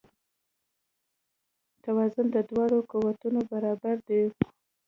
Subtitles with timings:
[1.83, 4.21] توازن د دواړو قوتونو برابري ده.